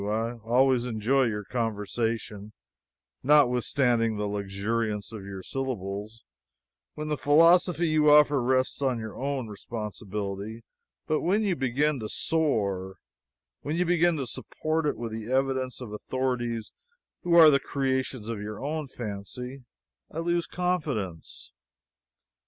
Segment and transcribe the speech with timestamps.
[0.03, 2.53] I always enjoy your conversation,
[3.21, 6.23] notwithstanding the luxuriance of your syllables,
[6.95, 10.63] when the philosophy you offer rests on your own responsibility;
[11.05, 12.95] but when you begin to soar
[13.61, 16.71] when you begin to support it with the evidence of authorities
[17.21, 19.65] who are the creations of your own fancy
[20.09, 21.51] I lose confidence."